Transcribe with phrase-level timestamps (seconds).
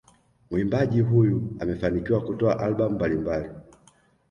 [0.51, 3.49] Muimbaji huyu amefanikiwa kutoa albamu mbalimbali